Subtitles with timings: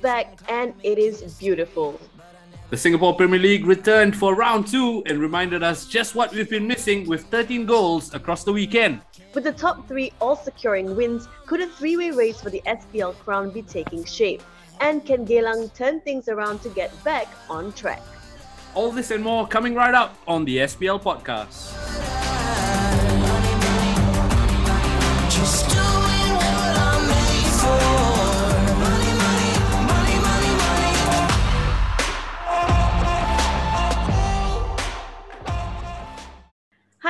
[0.00, 2.00] back and it is beautiful.
[2.70, 6.68] The Singapore Premier League returned for round two and reminded us just what we've been
[6.68, 9.00] missing with 13 goals across the weekend.
[9.34, 13.16] With the top three all securing wins, could a three way race for the SPL
[13.18, 14.42] crown be taking shape?
[14.80, 18.02] And can Geylang turn things around to get back on track?
[18.74, 22.19] All this and more coming right up on the SPL podcast.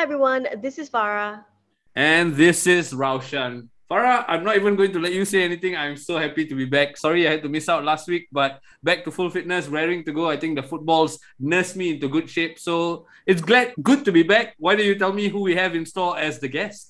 [0.00, 1.45] Hi everyone, this is Farrah.
[1.95, 3.68] And this is Raushan.
[3.91, 5.77] Farrah, I'm not even going to let you say anything.
[5.77, 6.96] I'm so happy to be back.
[6.96, 10.12] Sorry I had to miss out last week, but back to full fitness, raring to
[10.12, 10.30] go.
[10.30, 12.58] I think the footballs nursed me into good shape.
[12.58, 14.55] So it's glad good to be back.
[14.56, 16.89] Why don't you tell me who we have in store as the guest?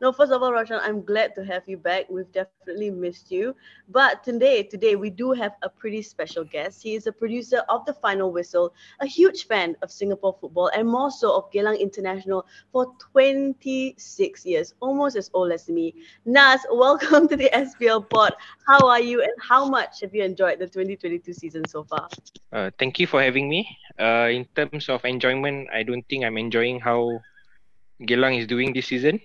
[0.00, 2.06] No, first of all, Raushan, I'm glad to have you back.
[2.10, 3.54] We've definitely missed you.
[3.88, 6.82] But today, today we do have a pretty special guest.
[6.82, 10.88] He is a producer of The Final Whistle, a huge fan of Singapore football, and
[10.88, 15.94] more so of Geylang International for 26 years, almost as old as me.
[16.24, 18.34] Naz, welcome to the SPL pod.
[18.66, 22.08] How are you, and how much have you enjoyed the 2022 season so far?
[22.52, 23.68] Uh, thank you for having me.
[23.98, 27.20] Uh, in terms of enjoyment, I don't think I'm enjoying how
[28.02, 29.20] Geylang is doing this season.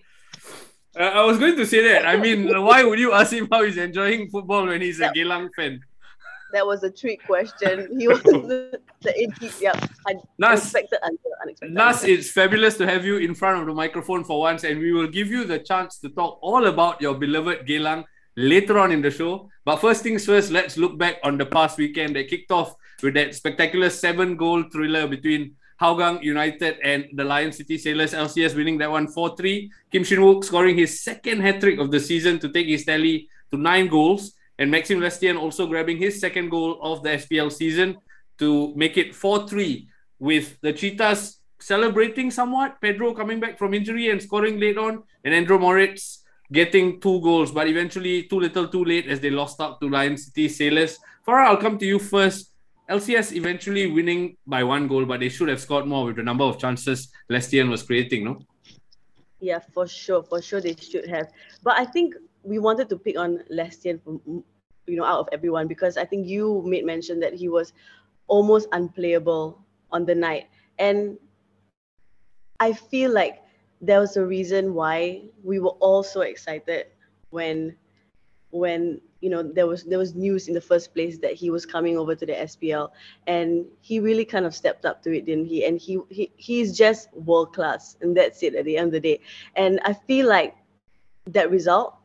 [1.00, 2.08] Uh, I was going to say that.
[2.08, 5.50] I mean, why would you ask him how he's enjoying football when he's a Geylang
[5.56, 5.80] fan?
[6.52, 8.00] That was a trick question.
[8.00, 9.74] He was the, the yeah,
[10.40, 11.30] Naz, unexpected answer.
[11.44, 12.08] Unexpected Naz, answer.
[12.08, 15.08] it's fabulous to have you in front of the microphone for once, and we will
[15.08, 18.04] give you the chance to talk all about your beloved Geylang
[18.36, 19.48] later on in the show.
[19.64, 23.14] But first things first, let's look back on the past weekend that kicked off with
[23.14, 28.14] that spectacular seven-goal thriller between Hougang United and the Lion City Sailors.
[28.14, 29.72] LCS winning that one 4 3.
[29.92, 33.30] Kim Shin Wook scoring his second hat trick of the season to take his tally
[33.52, 34.34] to nine goals.
[34.58, 37.98] And Maxim Lestienne also grabbing his second goal of the SPL season
[38.40, 39.88] to make it 4 3
[40.20, 42.82] with the Cheetahs celebrating somewhat.
[42.82, 47.52] Pedro coming back from injury and scoring late on, and Andre Moritz getting two goals,
[47.52, 50.98] but eventually too little too late as they lost out to Lion City Sailors.
[51.26, 52.52] Farrah, I'll come to you first.
[52.90, 56.44] LCS eventually winning by one goal, but they should have scored more with the number
[56.44, 58.40] of chances Lestienne was creating, no?
[59.40, 61.32] Yeah, for sure, for sure they should have.
[61.64, 64.44] But I think we wanted to pick on Lestienne from mm,
[64.88, 67.74] you know out of everyone because I think you made mention that he was
[68.28, 70.48] almost unplayable on the night,
[70.80, 71.18] and
[72.60, 73.44] I feel like
[73.82, 76.88] there was a reason why we were all so excited
[77.30, 77.76] when
[78.52, 81.66] when you know there was there was news in the first place that he was
[81.66, 82.90] coming over to the SPL
[83.28, 85.66] and he really kind of stepped up to it didn't he?
[85.66, 89.00] And he, he he's just world class and that's it at the end of the
[89.00, 89.20] day.
[89.56, 90.56] And I feel like
[91.28, 91.96] that result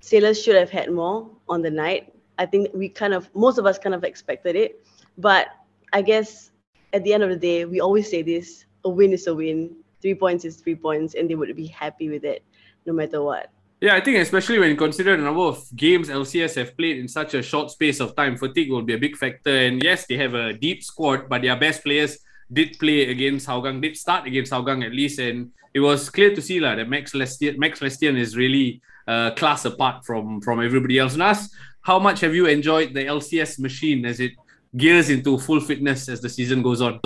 [0.00, 2.12] sailors should have had more on the night.
[2.38, 4.84] I think we kind of most of us kind of expected it.
[5.18, 5.48] But
[5.92, 6.50] I guess
[6.92, 9.76] at the end of the day we always say this a win is a win.
[10.00, 12.44] Three points is three points and they would be happy with it
[12.86, 13.50] no matter what
[13.86, 17.06] yeah, I think especially when you consider the number of games LCS have played in
[17.06, 19.56] such a short space of time, fatigue will be a big factor.
[19.56, 22.18] And yes, they have a deep squad, but their best players
[22.52, 26.42] did play against Hougang, did start against Hougang at least, and it was clear to
[26.42, 30.98] see la, that Max Lestienne, Max Lestienne is really uh, class apart from from everybody
[30.98, 31.14] else.
[31.14, 34.32] Naz, how much have you enjoyed the LCS machine as it
[34.76, 36.98] gears into full fitness as the season goes on?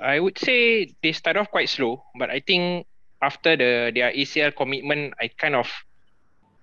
[0.00, 2.86] I would say they start off quite slow, but I think
[3.22, 5.68] after the their ACL commitment, I kind of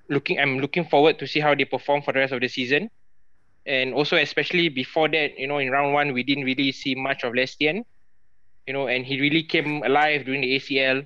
[0.09, 2.89] looking I'm looking forward to see how they perform for the rest of the season.
[3.65, 7.23] And also especially before that, you know, in round one we didn't really see much
[7.23, 7.85] of Lestienne.
[8.67, 11.05] You know, and he really came alive during the ACL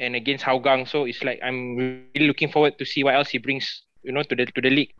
[0.00, 0.88] and against Hougang.
[0.88, 1.76] So it's like I'm
[2.14, 4.70] really looking forward to see what else he brings, you know, to the to the
[4.70, 4.94] league.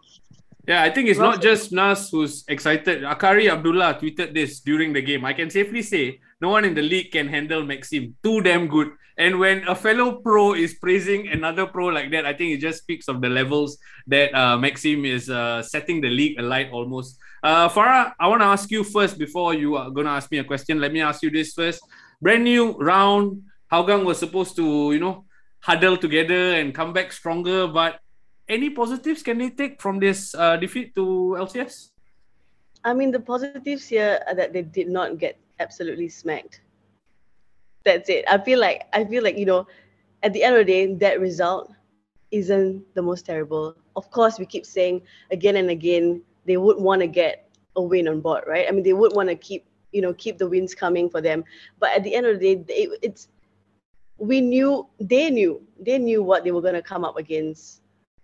[0.66, 3.02] Yeah, I think it's not just Naz who's excited.
[3.02, 5.24] Akari Abdullah tweeted this during the game.
[5.24, 8.16] I can safely say no one in the league can handle Maxim.
[8.22, 8.88] Too damn good.
[9.16, 12.82] And when a fellow pro is praising another pro like that, I think it just
[12.82, 13.78] speaks of the levels
[14.08, 17.19] that uh, Maxime is uh, setting the league alight almost.
[17.43, 20.38] Uh, Farrah, I want to ask you first before you are going to ask me
[20.38, 20.81] a question.
[20.81, 21.81] Let me ask you this first.
[22.20, 23.43] Brand new round.
[23.70, 25.25] Hougang was supposed to, you know,
[25.61, 28.00] huddle together and come back stronger, but
[28.49, 31.90] any positives can they take from this uh, defeat to LCS?
[32.84, 36.61] I mean, the positives here are that they did not get absolutely smacked.
[37.84, 38.25] That's it.
[38.28, 39.66] I feel like I feel like you know,
[40.22, 41.72] at the end of the day, that result
[42.31, 43.76] isn't the most terrible.
[43.96, 48.08] Of course, we keep saying again and again they would want to get a win
[48.08, 48.66] on board, right?
[48.69, 51.44] I mean, they would want to keep you know keep the wins coming for them.
[51.78, 53.28] But at the end of the day, it's
[54.19, 57.82] we knew they knew they knew what they were going to come up against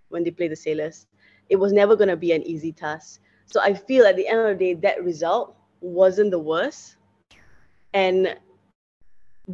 [0.08, 1.06] when they play the sailors.
[1.48, 3.20] It was never going to be an easy task.
[3.46, 6.96] So I feel at the end of the day, that result wasn't the worst.
[7.92, 8.36] And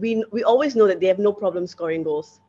[0.00, 2.40] we we always know that they have no problem scoring goals.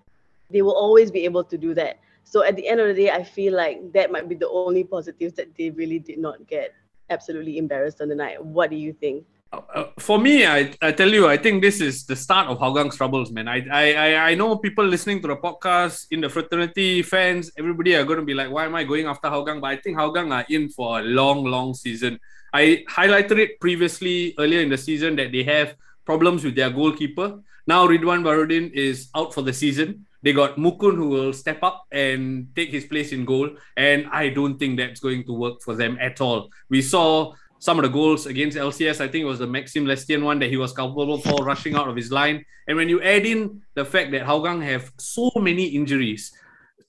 [0.50, 2.00] They will always be able to do that.
[2.24, 4.84] So at the end of the day, I feel like that might be the only
[4.84, 6.74] positives that they really did not get
[7.10, 8.44] absolutely embarrassed on the night.
[8.44, 9.26] What do you think?
[9.54, 12.92] Uh, for me, I, I tell you, I think this is the start of Hougang
[12.92, 13.48] troubles, man.
[13.48, 18.04] I, I I know people listening to the podcast in the fraternity, fans, everybody are
[18.04, 19.62] going to be like, why am I going after Hougang?
[19.62, 22.20] But I think Hougang are in for a long, long season.
[22.54, 25.76] I highlighted it previously earlier in the season that they have
[26.08, 27.28] problems with their goalkeeper.
[27.68, 29.90] Now Ridwan Barudin is out for the season.
[30.24, 33.50] They got Mukun who will step up and take his place in goal.
[33.76, 36.50] And I don't think that's going to work for them at all.
[36.70, 39.02] We saw some of the goals against LCS.
[39.02, 41.90] I think it was the Maxim Lestienne one that he was culpable for rushing out
[41.90, 42.46] of his line.
[42.68, 46.32] And when you add in the fact that Hougang have so many injuries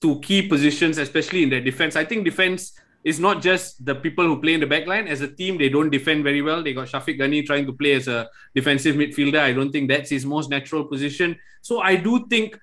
[0.01, 2.71] to key positions, especially in their defense, I think defense
[3.03, 5.07] is not just the people who play in the back line.
[5.07, 6.61] As a team, they don't defend very well.
[6.61, 9.39] They got Shafiq Ghani trying to play as a defensive midfielder.
[9.39, 11.37] I don't think that's his most natural position.
[11.61, 12.59] So I do think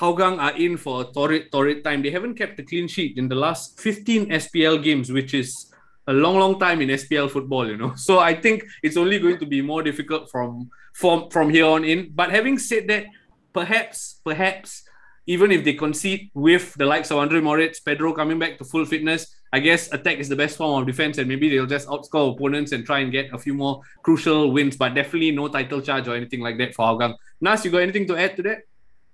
[0.00, 2.02] Hougang are in for a torrid, torrid time.
[2.02, 5.72] They haven't kept a clean sheet in the last 15 SPL games, which is
[6.08, 7.94] a long, long time in SPL football, you know.
[7.96, 11.84] So I think it's only going to be more difficult from from from here on
[11.84, 12.10] in.
[12.14, 13.04] But having said that,
[13.52, 14.82] perhaps, perhaps,
[15.26, 18.84] even if they concede with the likes of Andre Moritz, Pedro coming back to full
[18.84, 22.32] fitness, I guess attack is the best form of defense, and maybe they'll just outscore
[22.34, 24.76] opponents and try and get a few more crucial wins.
[24.76, 27.16] But definitely no title charge or anything like that for Hougang.
[27.40, 28.58] Naz, you got anything to add to that?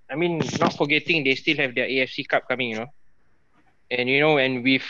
[0.09, 2.93] I mean, not forgetting they still have their AFC Cup coming, you know.
[3.89, 4.83] And you know, and with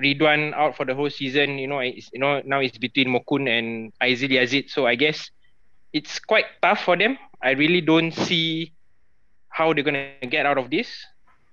[0.00, 3.48] Ridwan out for the whole season, you know, it's, you know now it's between Mokun
[3.48, 4.70] and Aizil Yazid.
[4.70, 5.30] So I guess
[5.92, 7.18] it's quite tough for them.
[7.42, 8.72] I really don't see
[9.60, 10.88] how they're gonna get out of this.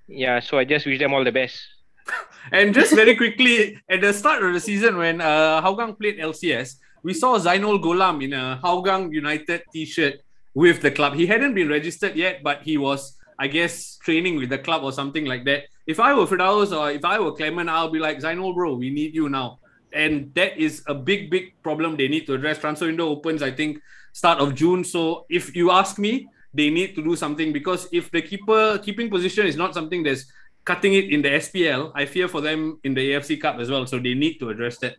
[0.07, 1.59] Yeah, so I just wish them all the best.
[2.57, 6.79] and just very quickly, at the start of the season when uh, Hougang played LCS,
[7.03, 10.15] we saw Zainul Golam in a Hougang United t-shirt
[10.53, 11.13] with the club.
[11.13, 14.93] He hadn't been registered yet, but he was, I guess, training with the club or
[14.93, 15.65] something like that.
[15.85, 18.89] If I were Firdaus or if I were Clement, I'll be like, Zainul, bro, we
[18.89, 19.59] need you now.
[19.93, 22.59] And that is a big, big problem they need to address.
[22.59, 23.79] Transfer window opens, I think,
[24.13, 24.83] start of June.
[24.83, 29.09] So if you ask me, they need to do something because if the keeper keeping
[29.09, 30.25] position is not something that's
[30.65, 33.85] cutting it in the SPL, I fear for them in the AFC Cup as well.
[33.85, 34.95] So they need to address that.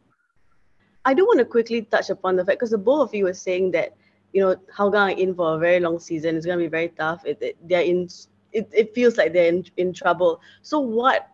[1.05, 3.35] I do want to quickly touch upon the fact because the both of you were
[3.35, 3.97] saying that
[4.33, 6.37] you know, Hougang are in for a very long season.
[6.37, 7.25] It's going to be very tough.
[7.25, 8.09] It, it, they're in.
[8.53, 10.41] It, it feels like they're in, in trouble.
[10.63, 11.29] So, what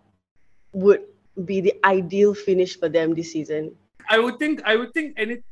[0.72, 1.02] would
[1.44, 3.74] be the ideal finish for them this season?
[4.08, 4.62] I would think.
[4.64, 5.42] I would think any.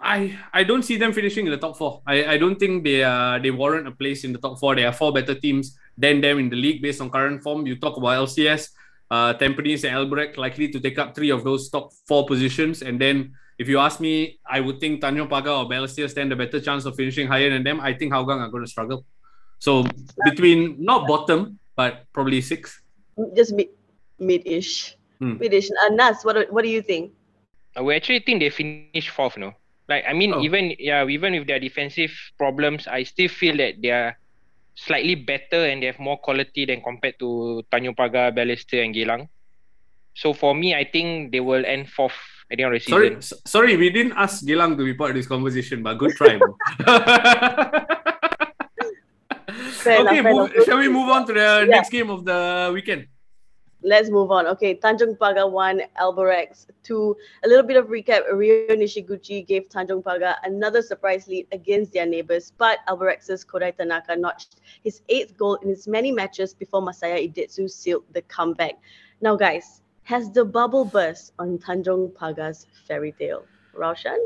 [0.00, 2.02] I I don't see them finishing in the top four.
[2.06, 4.74] I, I don't think they uh they warrant a place in the top four.
[4.74, 7.66] There are four better teams than them in the league based on current form.
[7.66, 8.70] You talk about LCS,
[9.10, 13.00] uh, Tampines and Albirex likely to take up three of those top four positions, and
[13.00, 16.60] then if you ask me, I would think Tanjong Pagar or Balestier stand a better
[16.60, 17.78] chance of finishing higher than them.
[17.78, 19.04] I think Hougang are going to struggle.
[19.58, 19.84] So
[20.24, 22.80] between not bottom, but probably six.
[23.36, 23.68] Just mid,
[24.18, 25.36] mid-ish, hmm.
[25.36, 25.68] mid-ish.
[25.70, 27.12] Uh, Naz, what what do you think?
[27.76, 29.52] Uh, we actually think they finish fourth, no.
[29.90, 30.46] Like I mean, oh.
[30.46, 34.14] even yeah, even with their defensive problems, I still feel that they are
[34.78, 39.26] slightly better and they have more quality than compared to Tanjong Pagar, Balestier, and Geylang.
[40.14, 42.14] So for me, I think they will end fourth
[42.50, 43.20] at the end of the season.
[43.20, 46.38] Sorry, sorry, we didn't ask Geylang to be part of this conversation, but good try.
[49.86, 51.74] okay, move, shall we move on to the yeah.
[51.76, 53.10] next game of the weekend?
[53.82, 54.46] Let's move on.
[54.46, 57.16] Okay, Tanjong Pagar 1, Albirex 2.
[57.44, 58.30] A little bit of recap.
[58.30, 64.16] Reo Nishiguchi gave Tanjong Pagar another surprise lead against their neighbours, but Albirex's Kodai Tanaka
[64.16, 68.74] notched his eighth goal in his many matches before Masaya Idetsu sealed the comeback.
[69.22, 73.44] Now, guys, has the bubble burst on Tanjong Pagar's fairy tale?
[73.74, 74.18] Raushan?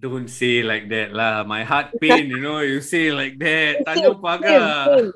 [0.00, 1.44] Don't say like that lah.
[1.44, 3.84] My heart pain, you know, you say like that.
[3.86, 5.12] Tanjong Pagar.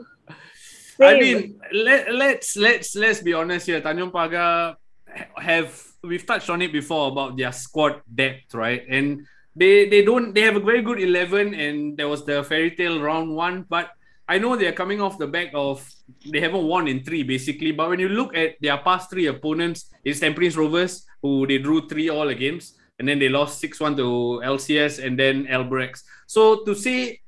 [1.00, 3.81] I mean, let, let's let's let's be honest here.
[3.81, 4.76] Tanjong Pagar
[5.37, 5.71] have
[6.02, 8.83] we've touched on it before about their squad depth, right?
[8.88, 12.73] And they they don't they have a very good eleven, and there was the fairy
[12.73, 13.90] tale round one, but
[14.28, 15.81] I know they're coming off the back of
[16.26, 19.90] they haven't won in three basically, but when you look at their past three opponents,
[20.05, 23.97] it's Tampines Rovers who they drew three all against, and then they lost six one
[23.97, 26.02] to LCS and then Albirex.
[26.26, 27.21] So to say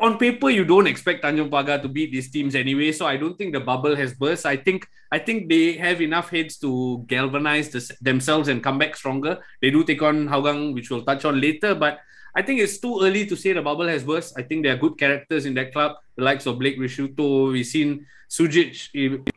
[0.00, 3.36] on paper you don't expect Tanjong Pagar to beat these teams anyway, so I don't
[3.36, 4.46] think the bubble has burst.
[4.46, 8.96] I think I think they have enough heads to galvanize the, themselves and come back
[8.96, 9.38] stronger.
[9.60, 12.00] They do take on Hougang, which we'll touch on later, but
[12.34, 14.34] I think it's too early to say the bubble has burst.
[14.36, 17.52] I think there are good characters in that club, the likes of Blake Ricciuto.
[17.52, 18.88] We've seen Sujic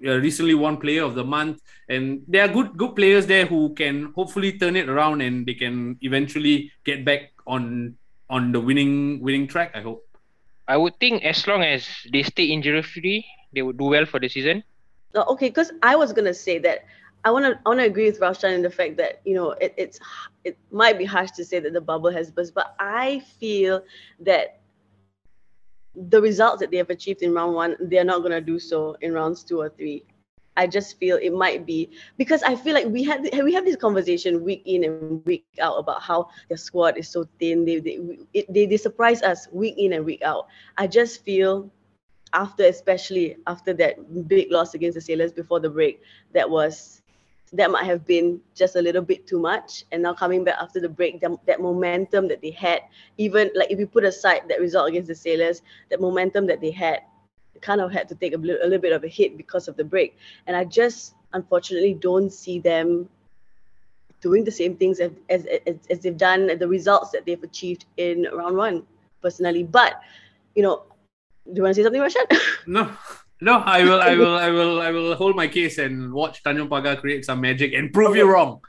[0.08, 3.75] uh, recently won Player of the Month, and there are good good players there who
[3.75, 7.96] can hopefully turn it around and they can eventually get back on
[8.30, 9.72] on the winning winning track.
[9.75, 10.07] I hope.
[10.68, 14.20] I would think as long as they stay injury free, they would do well for
[14.20, 14.64] the season.
[15.16, 16.86] Okay, because I was gonna say that
[17.24, 19.52] I want to I want to agree with Raushan in the fact that you know
[19.52, 20.00] it, it's
[20.44, 23.82] it might be harsh to say that the bubble has burst, but I feel
[24.20, 24.60] that
[25.96, 28.96] the results that they have achieved in round one, they are not to do so
[29.02, 30.06] in rounds two or three.
[30.58, 33.78] I just feel it might be because I feel like we had we have this
[33.78, 37.64] conversation week in and week out about how the squad is so thin.
[37.64, 38.00] They they
[38.34, 40.48] it, they, they surprise us week in and week out.
[40.78, 41.72] I just feel
[42.34, 46.02] after especially after that big loss against the Sailors before the break,
[46.34, 47.02] that was
[47.54, 49.86] that might have been just a little bit too much.
[49.92, 52.82] And now coming back after the break, that, that momentum that they had,
[53.18, 56.72] even like if you put aside that result against the Sailors, that momentum that they
[56.72, 57.04] had,
[57.62, 59.76] kind of had to take a, little, a little bit of a hit because of
[59.78, 60.18] the break.
[60.46, 63.10] And I just unfortunately don't see them
[64.22, 67.86] doing the same things as, as, as, as they've done, the results that they've achieved
[67.98, 68.84] in round one,
[69.22, 69.64] personally.
[69.64, 70.02] But,
[70.56, 70.84] you know,
[71.46, 72.38] do you want to say something, Rashad?
[72.68, 72.92] No.
[73.40, 76.70] No, I will, I will, I will, I will hold my case and watch Tanjong
[76.70, 78.20] Pagar create some magic and prove okay.
[78.20, 78.62] you wrong.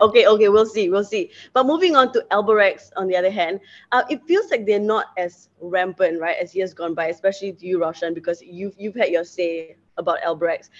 [0.00, 1.30] Okay, okay, we'll see, we'll see.
[1.52, 3.60] But moving on to Albirex, on the other hand,
[3.92, 7.78] uh, it feels like they're not as rampant, right, as years gone by, especially you,
[7.78, 10.70] Raushan, because you've you've had your say about Albirex.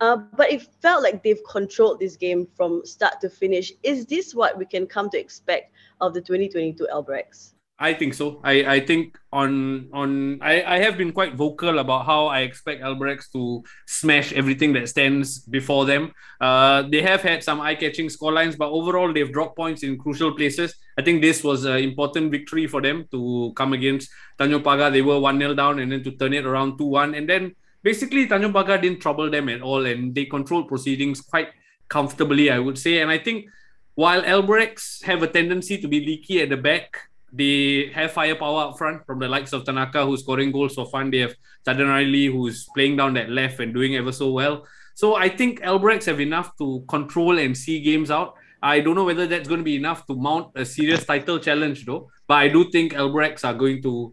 [0.00, 3.72] Uh, but it felt like they've controlled this game from start to finish.
[3.82, 7.52] Is this what we can come to expect of the 2022 Albirex?
[7.78, 8.40] I think so.
[8.44, 12.80] I, I think on on I, I have been quite vocal about how I expect
[12.80, 16.12] Albirex to smash everything that stands before them.
[16.40, 20.76] Uh, they have had some eye-catching scorelines, but overall they've dropped points in crucial places.
[20.96, 24.92] I think this was an important victory for them to come against Tanjong Pagar.
[24.92, 27.16] They were 1-0 down and then to turn it around 2-1.
[27.16, 31.48] And then basically Tanjong Pagar didn't trouble them at all and they controlled proceedings quite
[31.88, 33.00] comfortably, I would say.
[33.00, 33.46] And I think
[33.94, 38.78] while Albirex have a tendency to be leaky at the back, they have firepower up
[38.78, 41.10] front from the likes of Tanaka, who's scoring goals for fun.
[41.10, 41.34] They have
[41.66, 44.66] Jayden Riley, who's playing down that left and doing ever so well.
[44.94, 48.34] So I think Albirex have enough to control and see games out.
[48.62, 51.86] I don't know whether that's going to be enough to mount a serious title challenge,
[51.86, 52.10] though.
[52.28, 54.12] But I do think Albirex are going to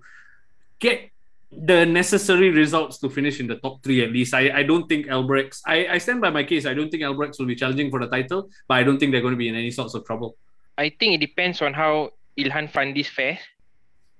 [0.80, 1.12] get
[1.52, 4.34] the necessary results to finish in the top three at least.
[4.34, 6.66] I, I don't think Albirex, I, I stand by my case.
[6.66, 9.22] I don't think Albirex will be challenging for the title, but I don't think they're
[9.22, 10.38] going to be in any sorts of trouble.
[10.78, 13.40] I think it depends on how Ilhan Fandis fair.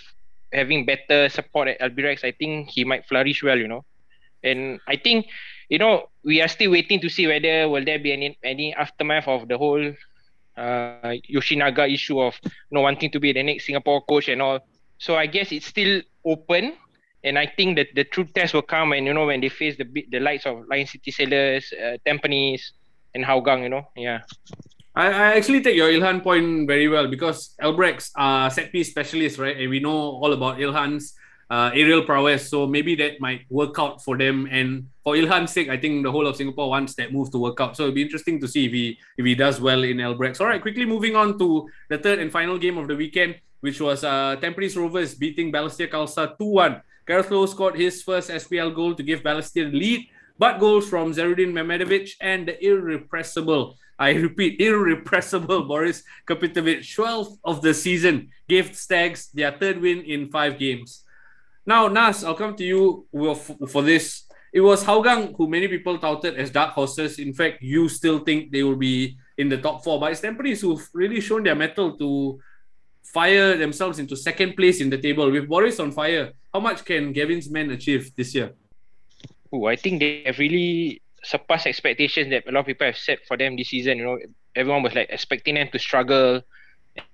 [0.52, 3.58] having better support at Albirex, I think he might flourish well.
[3.58, 3.84] You know,
[4.42, 5.26] and I think
[5.68, 9.28] you know we are still waiting to see whether will there be any any aftermath
[9.28, 9.92] of the whole
[10.56, 14.60] uh, Yoshinaga issue of you know wanting to be the next Singapore coach and all.
[14.98, 16.74] So I guess it's still open
[17.25, 19.76] and I think that the true test will come and you know when they face
[19.76, 22.76] the the likes of Lion City Sailors, uh, Tampines,
[23.14, 23.62] and Hougang.
[23.62, 24.21] You know, yeah.
[24.95, 29.38] I, I actually take your Ilhan point very well because Albirex are set piece specialists,
[29.38, 29.57] right?
[29.57, 31.14] And we know all about Ilhan's
[31.50, 32.49] uh, aerial prowess.
[32.49, 34.47] So maybe that might work out for them.
[34.50, 37.61] And for Ilhan's sake, I think the whole of Singapore wants that move to work
[37.61, 37.76] out.
[37.76, 40.40] So it'll be interesting to see if he if he does well in Albirex.
[40.40, 43.81] All right, quickly moving on to the third and final game of the weekend, which
[43.81, 49.02] was uh, Tampines Rovers beating Balestier Khalsa 2-1 Gareth scored his first SPL goal to
[49.02, 50.08] give Balestier the lead,
[50.38, 57.62] but goals from Zehrudin Mehmedovic and the irrepressible, I repeat, irrepressible Boris Kopitovic, 12th of
[57.62, 61.04] the season, gave Stags their third win in five games.
[61.66, 63.06] Now, Naz, I'll come to you
[63.68, 64.25] for this.
[64.52, 67.18] It was Hougang who many people touted as dark horses.
[67.18, 70.61] In fact, you still think they will be in the top four, but it's Tampines
[70.61, 72.38] who've really shown their mettle to
[73.04, 75.30] fire themselves into second place in the table.
[75.30, 78.52] With Boris on fire, how much can Gavin's men achieve this year?
[79.52, 83.20] Oh, I think they have really surpassed expectations that a lot of people have set
[83.26, 83.99] for them this season.
[83.99, 84.18] You know,
[84.56, 86.42] everyone was like expecting them to struggle.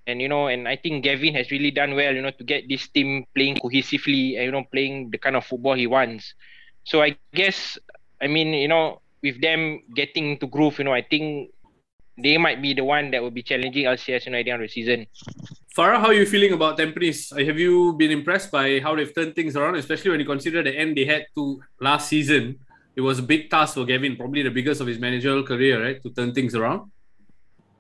[0.06, 2.68] And you know, and I think Gavin has really done well, you know, to get
[2.68, 6.35] this team playing cohesively and you know, playing the kind of football he wants.
[6.85, 7.78] So I guess
[8.20, 11.50] I mean, you know, with them getting to groove, you know, I think
[12.18, 15.06] they might be the one that will be challenging LCS you know, the season.
[15.76, 17.32] Farrah, how are you feeling about Tampines?
[17.32, 20.64] Uh, have you been impressed by how they've turned things around, especially when you consider
[20.64, 22.58] the end they had to last season?
[22.96, 26.02] It was a big task for Gavin, probably the biggest of his managerial career, right,
[26.02, 26.90] to turn things around.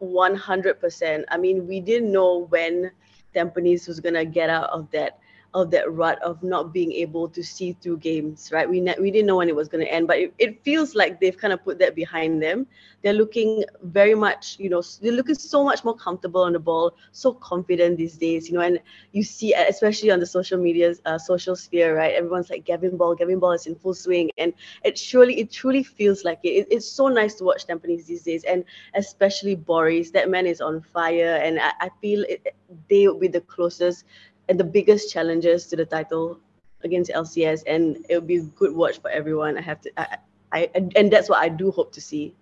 [0.00, 1.24] 100%.
[1.28, 2.92] I mean, we didn't know when
[3.34, 5.18] Tampines was going to get out of that
[5.54, 8.68] of that rut of not being able to see through games, right?
[8.68, 10.94] We ne- we didn't know when it was going to end, but it, it feels
[10.94, 12.66] like they've kind of put that behind them.
[13.02, 16.92] They're looking very much, you know, they're looking so much more comfortable on the ball,
[17.12, 18.60] so confident these days, you know.
[18.60, 18.78] And
[19.12, 22.14] you see, especially on the social media, uh, social sphere, right?
[22.14, 24.52] Everyone's like Gavin Ball, Gavin Ball is in full swing, and
[24.84, 26.48] it surely, it truly feels like it.
[26.48, 28.64] it it's so nice to watch Tampines these days, and
[28.94, 30.10] especially Boris.
[30.10, 32.54] That man is on fire, and I, I feel it,
[32.88, 34.04] they would be the closest
[34.50, 36.36] and the biggest challenges to the title
[36.82, 39.56] against LCS, and it will be a good watch for everyone.
[39.56, 40.18] I have to, I,
[40.52, 42.34] I, and that's what I do hope to see.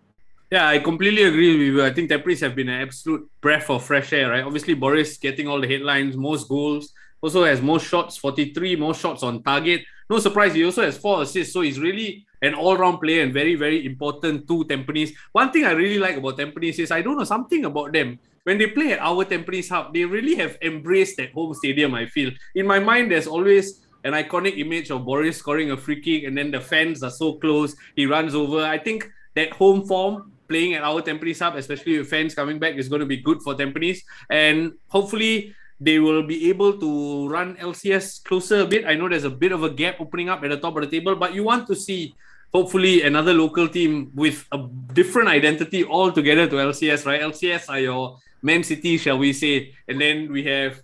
[0.50, 1.84] Yeah, I completely agree with you.
[1.84, 4.42] I think Tampines have been an absolute breath of fresh air, right?
[4.42, 9.22] Obviously, Boris getting all the headlines, most goals, also has most shots, 43, most shots
[9.22, 9.82] on target.
[10.08, 11.52] No surprise, he also has four assists.
[11.52, 15.12] So he's really an all-round player and very, very important to Tampines.
[15.32, 18.18] One thing I really like about Tampines is I don't know something about them.
[18.48, 21.92] When they play at our Tampines Hub, they really have embraced that home stadium.
[21.94, 26.00] I feel in my mind, there's always an iconic image of Boris scoring a free
[26.00, 27.76] kick, and then the fans are so close.
[27.94, 28.64] He runs over.
[28.64, 32.76] I think that home form playing at our Tampines Hub, especially with fans coming back,
[32.76, 33.98] is going to be good for Tampines.
[34.30, 38.86] And hopefully, they will be able to run LCS closer a bit.
[38.86, 40.98] I know there's a bit of a gap opening up at the top of the
[40.98, 42.14] table, but you want to see
[42.50, 47.20] hopefully another local team with a different identity altogether to LCS, right?
[47.20, 50.82] LCS are your Man City, shall we say, and then we have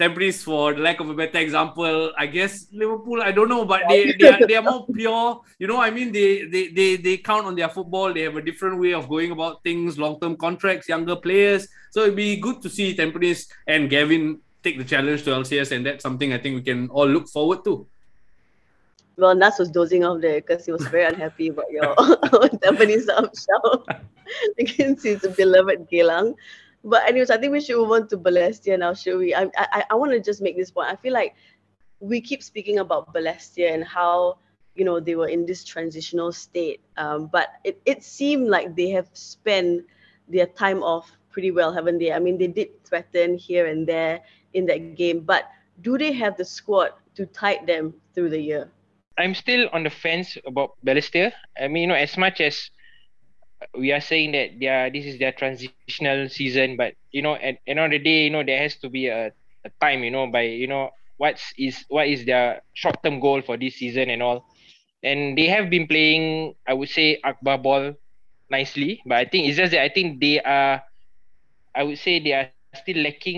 [0.00, 2.10] Tampines for the lack of a better example.
[2.16, 3.20] I guess Liverpool.
[3.20, 5.42] I don't know, but they they are, they are more pure.
[5.58, 8.14] You know, I mean, they, they they they count on their football.
[8.14, 9.98] They have a different way of going about things.
[9.98, 11.68] Long term contracts, younger players.
[11.90, 15.84] So it'd be good to see Tampines and Gavin take the challenge to LCS, and
[15.84, 17.86] that's something I think we can all look forward to.
[19.18, 21.94] Well, Naz was dozing off there because he was very unhappy about your
[22.64, 23.04] Tampines
[23.36, 23.84] show
[24.58, 26.34] against his beloved Geylang.
[26.82, 29.34] But anyways, I think we should move on to Balestier now, should we?
[29.34, 30.88] I I, I want to just make this point.
[30.88, 31.34] I feel like
[32.00, 34.38] we keep speaking about Balestier and how
[34.74, 36.80] you know they were in this transitional state.
[36.96, 39.84] Um, but it, it seemed like they have spent
[40.28, 42.12] their time off pretty well, haven't they?
[42.12, 44.20] I mean, they did threaten here and there
[44.54, 45.50] in that game, but
[45.82, 48.70] do they have the squad to tide them through the year?
[49.18, 51.32] I'm still on the fence about Balestier.
[51.60, 52.70] I mean, you know, as much as
[53.76, 57.60] we are saying that yeah this is their transitional season but you know at end
[57.60, 59.26] of the day you know there has to be a,
[59.64, 63.40] a time you know by you know what's is what is their short term goal
[63.42, 64.44] for this season and all.
[65.02, 67.94] And they have been playing i would say akbar ball
[68.50, 70.82] nicely but i think it's just that i think they are
[71.74, 73.32] i would say they are still lacking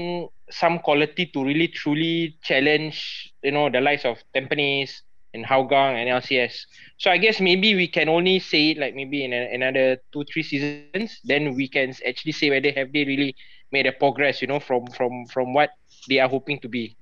[0.50, 5.02] some quality to really truly challenge you know the likes of tampines
[5.34, 6.66] in Hougang and LCS.
[6.98, 10.24] So I guess maybe we can only say it like maybe in a, another two
[10.24, 11.20] three seasons.
[11.24, 13.34] Then we can actually say whether have they really
[13.70, 15.70] made a progress, you know, from from from what
[16.08, 16.96] they are hoping to be.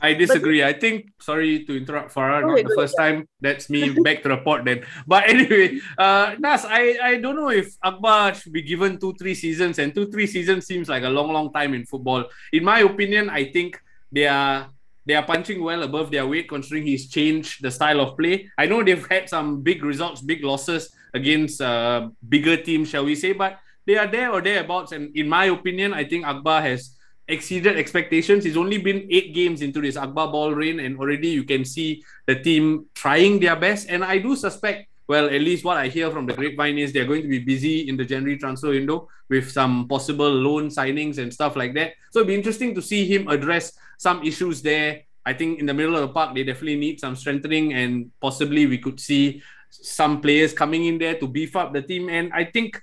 [0.00, 0.60] I disagree.
[0.60, 3.26] But, I think sorry to interrupt Farrah, not the first time.
[3.40, 4.86] That's me back to the pot then.
[5.06, 9.34] But anyway, uh Naz, I, I don't know if Akbar should be given two, three
[9.34, 12.26] seasons, and two, three seasons seems like a long, long time in football.
[12.52, 13.80] In my opinion, I think
[14.12, 14.70] they are
[15.08, 18.46] they are punching well above their weight considering he's changed the style of play.
[18.58, 23.14] I know they've had some big results, big losses against uh, bigger teams, shall we
[23.14, 24.92] say, but they are there or thereabouts.
[24.92, 26.94] And in my opinion, I think Akbar has
[27.26, 28.44] exceeded expectations.
[28.44, 32.04] He's only been eight games into this Akbar ball reign, and already you can see
[32.26, 33.88] the team trying their best.
[33.88, 37.06] And I do suspect, well, at least what I hear from the grapevine is they're
[37.06, 41.32] going to be busy in the January transfer window with some possible loan signings and
[41.32, 41.94] stuff like that.
[42.10, 45.02] So it'd be interesting to see him address some issues there.
[45.24, 48.66] I think in the middle of the park, they definitely need some strengthening, and possibly
[48.66, 52.08] we could see some players coming in there to beef up the team.
[52.08, 52.80] And I think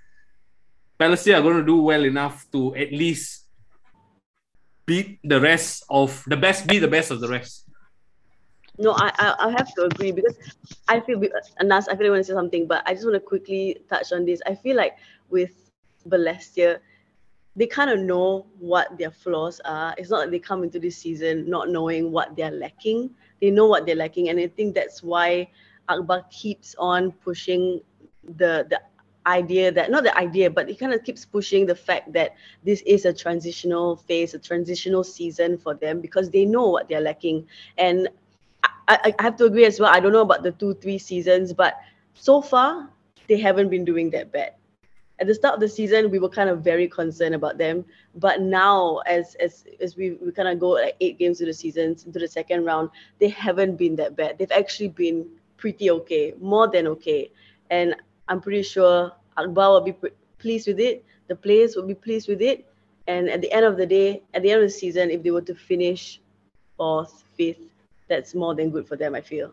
[0.99, 3.45] Balestier are going to do well enough to at least
[4.85, 7.64] beat the rest of the best, be the best of the rest.
[8.77, 10.35] No, I I, have to agree because
[10.87, 11.21] I feel
[11.59, 14.11] Anas, I feel I want to say something, but I just want to quickly touch
[14.11, 14.41] on this.
[14.45, 14.97] I feel like
[15.29, 15.71] with
[16.07, 16.79] Balestier,
[17.55, 19.95] they kind of know what their flaws are.
[19.97, 23.11] It's not like they come into this season not knowing what they're lacking.
[23.39, 25.49] They know what they're lacking, and I think that's why
[25.87, 27.79] Akbar keeps on pushing
[28.23, 28.81] the the
[29.27, 32.81] idea that not the idea, but he kind of keeps pushing the fact that this
[32.85, 37.47] is a transitional phase, a transitional season for them because they know what they're lacking.
[37.77, 38.09] And
[38.87, 39.91] I, I have to agree as well.
[39.91, 41.75] I don't know about the two, three seasons, but
[42.13, 42.89] so far
[43.27, 44.53] they haven't been doing that bad.
[45.17, 47.85] At the start of the season we were kind of very concerned about them.
[48.15, 51.53] But now as as as we, we kind of go like eight games to the
[51.53, 54.37] season into the second round they haven't been that bad.
[54.37, 55.25] They've actually been
[55.57, 57.31] pretty okay more than okay.
[57.69, 57.95] And
[58.27, 59.95] i'm pretty sure akbar will be
[60.37, 61.05] pleased with it.
[61.27, 62.65] The players will be pleased with it.
[63.07, 65.31] And at the end of the day at the end of the season if they
[65.31, 66.19] were to finish
[66.75, 67.61] fourth fifth,
[68.07, 69.15] that's more than good for them.
[69.15, 69.51] I feel.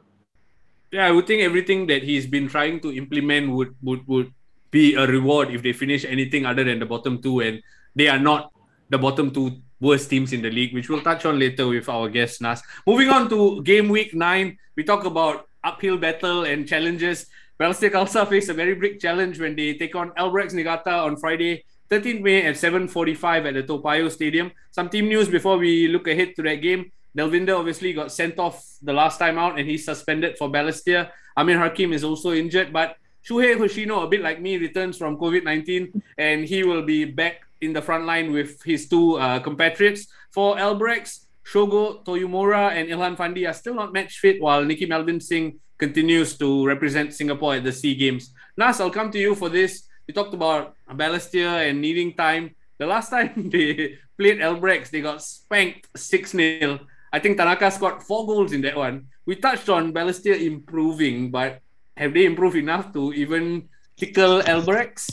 [0.90, 4.32] Yeah, I would think everything that he's been trying to implement would would would
[4.70, 7.62] be a reward if they finish anything other than the bottom two, and
[7.94, 8.52] they are not
[8.90, 12.08] the bottom two worst teams in the league, which we'll touch on later with our
[12.08, 12.62] guest Naz.
[12.86, 17.26] Moving on to game week nine, we talk about uphill battle and challenges.
[17.58, 21.64] Balestier Khalsa face a very big challenge when they take on Albirex Niigata on Friday,
[21.90, 24.50] 13th May at 7.45 at the Toa Payoh Stadium.
[24.70, 26.90] Some team news before we look ahead to that game.
[27.16, 31.10] Delvinder obviously got sent off the last time out and he's suspended for Balestier.
[31.36, 32.96] Amir Hakim is also injured, but
[33.26, 37.42] Shuhei Hoshino, a bit like me, returns from COVID 19 and he will be back
[37.60, 40.08] in the front line with his two uh, compatriots.
[40.30, 45.20] For Albirex, Shogo Toyomura and Ilhan Fandi are still not match fit, while Nicky Melvin
[45.20, 48.32] Singh continues to represent Singapore at the SEA Games.
[48.56, 49.88] Naz, I'll come to you for this.
[50.06, 52.54] We talked about Balestier and needing time.
[52.78, 56.80] The last time they played Albirex, they got spanked 6 0.
[57.12, 59.06] I think Tanaka scored four goals in that one.
[59.26, 61.60] We touched on Balestier improving, but
[61.96, 65.12] have they improved enough to even tickle Albirex?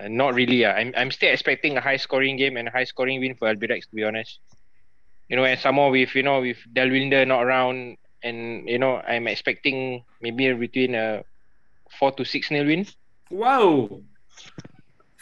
[0.00, 0.64] Uh, not really.
[0.64, 0.72] Uh.
[0.72, 3.88] I'm I'm still expecting a high scoring game and a high scoring win for Albirex
[3.88, 4.40] to be honest.
[5.28, 8.98] You know, and some more with you know with Delvinder not around, and you know
[9.06, 11.22] I'm expecting maybe between a
[11.98, 12.86] four to six nil win.
[13.30, 14.02] Wow,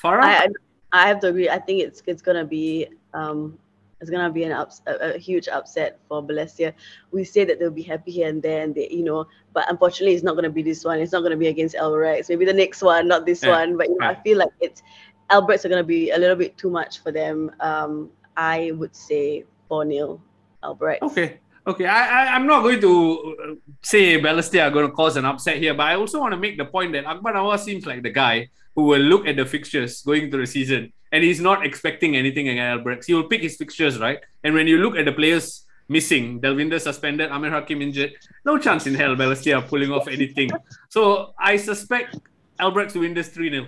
[0.01, 0.25] Farrah.
[0.25, 0.49] I,
[0.93, 1.51] I have to agree.
[1.51, 3.59] I think it's it's gonna be um
[4.01, 6.73] it's gonna be an ups, a, a huge upset for Balestier.
[7.13, 10.15] We say that they'll be happy here and there, and they, you know, but unfortunately,
[10.15, 10.99] it's not gonna be this one.
[11.01, 12.29] It's not gonna be against Albirex.
[12.29, 13.51] Maybe the next one, not this yeah.
[13.51, 13.77] one.
[13.77, 14.11] But you know, yeah.
[14.11, 14.83] I feel like it's
[15.31, 17.51] Albirex are gonna be a little bit too much for them.
[17.61, 20.21] Um, I would say four 0
[20.63, 21.03] Albirex.
[21.03, 21.41] Okay.
[21.69, 25.25] Okay, I, I, am not going to uh, say Balestier are going to cause an
[25.25, 28.11] upset here, but I also want to make the point that Akbar seems like the
[28.11, 32.17] guy who will look at the fixtures going through the season and he's not expecting
[32.17, 33.07] anything against Albirex.
[33.07, 34.21] He will pick his fixtures, right?
[34.45, 38.13] And when you look at the players missing, Delvinder suspended, Amir Hakim injured,
[38.45, 40.51] no chance in hell Balestier pulling off anything.
[40.89, 42.17] So I suspect
[42.61, 43.67] Albirex to win this 3 0.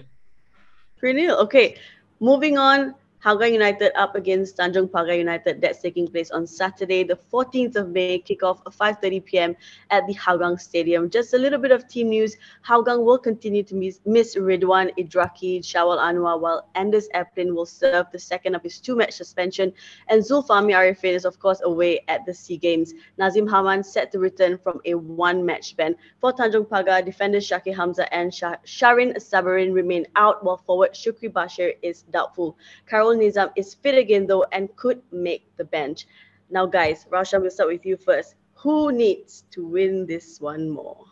[0.99, 1.37] 3 0.
[1.37, 1.77] Okay.
[2.21, 5.61] Moving on, Hougang United up against Tanjong Pagar United.
[5.61, 9.57] That's taking place on Saturday, the 14th of May, kickoff at 5.30 p.m.
[9.91, 11.11] at the Hougang Stadium.
[11.11, 12.37] Just a little bit of team news.
[12.65, 18.07] Hougang will continue to miss, miss Ridwan Idraki, Shawal Anwar, while Anders Aplin will serve
[18.13, 19.73] the second of his two-match suspension.
[20.07, 22.95] And Zulfahmi Arifin is, of course, away at the SEA Games.
[23.19, 25.97] Nazim Haman set to return from a one-match ban.
[26.21, 31.75] For Tanjong Pagar, defenders Shakir Hamzah and Sharin Sabarin remain out, while forward Shukri Bashir
[31.83, 32.57] is doubtful.
[32.89, 36.07] Carol Nizam is fit again though and could make the bench.
[36.51, 38.35] Now, guys, Raushan, we'll start with you first.
[38.55, 41.05] Who needs to win this one more?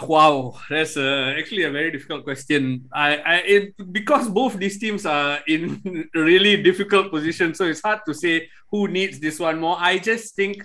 [0.00, 2.88] Wow, that's uh, actually a very difficult question.
[2.92, 8.00] I, I it, because both these teams are in really difficult position, so it's hard
[8.06, 9.76] to say who needs this one more.
[9.78, 10.64] I just think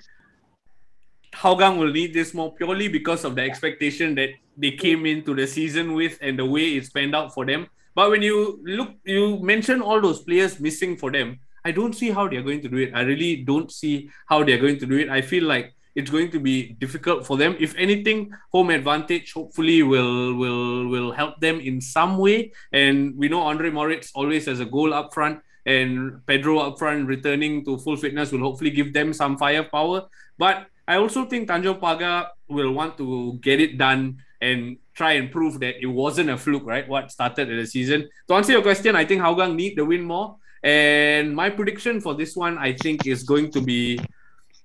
[1.33, 5.45] Hougang will need this more purely because of the expectation that they came into the
[5.45, 7.67] season with and the way it's panned out for them.
[7.97, 11.39] But when you look, you mention all those players missing for them.
[11.65, 12.93] I don't see how they're going to do it.
[12.93, 15.09] I really don't see how they're going to do it.
[15.09, 17.57] I feel like it's going to be difficult for them.
[17.59, 22.53] If anything, home advantage hopefully will will will help them in some way.
[22.71, 27.09] And we know Andre Moritz always has a goal up front, and Pedro up front
[27.09, 30.05] returning to full fitness will hopefully give them some firepower.
[30.37, 35.31] But I also think Tanjong Pagar will want to get it done and try and
[35.31, 36.87] prove that it wasn't a fluke, right?
[36.87, 38.09] What started the season.
[38.27, 40.37] To answer your question, I think Hougang need the win more.
[40.63, 43.99] And my prediction for this one, I think, is going to be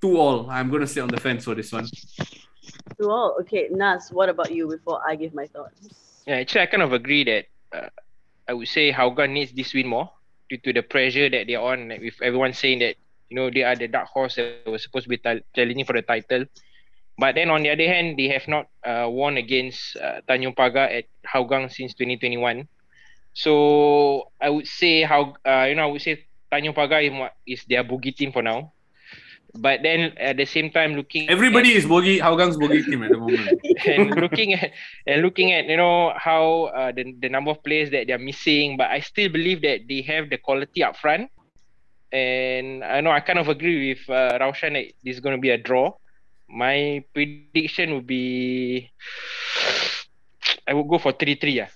[0.00, 0.50] two all.
[0.50, 1.86] I'm going to sit on the fence for this one.
[2.98, 3.36] Two all.
[3.40, 6.22] Okay, Naz, what about you before I give my thoughts?
[6.26, 7.88] Yeah, actually, I kind of agree that uh,
[8.48, 10.10] I would say Hougang needs this win more
[10.48, 12.96] due to the pressure that they're on, with everyone saying that,
[13.28, 15.94] you know, they are the dark horse that was supposed to be t- challenging for
[15.94, 16.44] the title.
[17.18, 20.88] But then on the other hand, they have not uh, won against uh, Tanjong Pagar
[20.88, 22.66] at Hougang since 2021.
[23.34, 27.12] So I would say how uh, you know I would say Tanjong Pagar is,
[27.46, 28.72] is their bogey team for now.
[29.54, 33.12] But then at the same time, looking everybody at, is bogey Hougang's bogey team at
[33.12, 33.60] the moment.
[33.86, 34.72] and looking at
[35.06, 38.18] and looking at you know how uh, the the number of players that they are
[38.18, 41.28] missing, but I still believe that they have the quality up front.
[42.12, 45.40] And I know I kind of agree with uh, Raushan that this is going to
[45.40, 45.92] be a draw
[46.52, 48.90] my prediction would be
[50.68, 51.68] I would go for 3-3 yeah.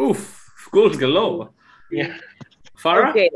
[0.00, 1.50] Oof, goals galore.
[1.90, 2.16] Yeah.
[2.82, 3.10] Farrah?
[3.10, 3.30] Okay.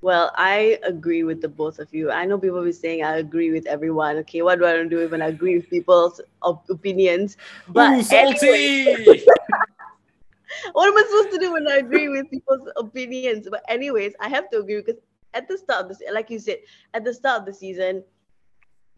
[0.00, 2.10] Well, I agree with the both of you.
[2.10, 4.16] I know people will be saying I agree with everyone.
[4.18, 7.38] Okay, what do I do when I agree with people's opinions?
[7.68, 8.92] But Ooh, salty!
[8.92, 9.24] Anyway,
[10.72, 13.48] what am I supposed to do when I agree with people's opinions?
[13.50, 15.00] But anyways, I have to agree because
[15.32, 16.58] at the start of this, like you said,
[16.92, 18.04] at the start of the season,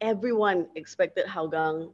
[0.01, 1.93] everyone expected Hougang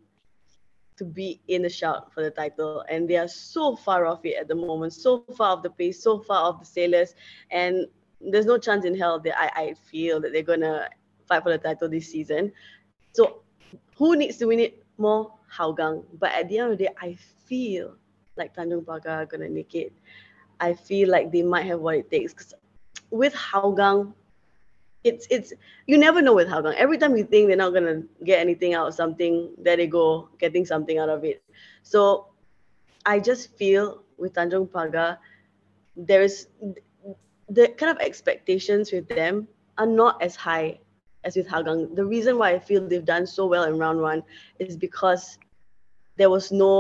[0.97, 4.37] to be in the shout for the title, and they are so far off it
[4.39, 7.15] at the moment, so far off the pace, so far off the sailors,
[7.51, 7.87] and
[8.21, 10.89] there's no chance in hell that I, I feel that they're gonna
[11.27, 12.53] fight for the title this season.
[13.13, 13.43] So
[13.97, 15.33] who needs to win it more?
[15.53, 16.05] Hougang.
[16.19, 17.97] But at the end of the day, I feel
[18.37, 19.93] like Tanjong Pagar are gonna make it.
[20.61, 22.33] I feel like they might have what it takes.
[22.33, 22.55] Because
[23.11, 24.15] with Hougang,
[25.05, 25.53] it's it's
[25.87, 26.75] you never know with Hougang.
[26.75, 30.29] Every time you think they're not gonna get anything out of something, there they go,
[30.39, 31.43] getting something out of it.
[31.83, 32.29] So
[33.05, 35.19] I just feel with Tanjong Pagar,
[35.97, 36.47] there is
[37.49, 40.79] the kind of expectations with them are not as high
[41.25, 41.95] as with Hougang.
[41.95, 44.23] The reason why I feel they've done so well in round one
[44.59, 45.39] is because
[46.23, 46.73] there was no